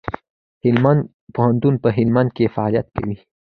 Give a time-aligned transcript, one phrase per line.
[0.63, 1.01] هلمند
[1.35, 3.17] پوهنتون په هلمند کي فعالیت کوي.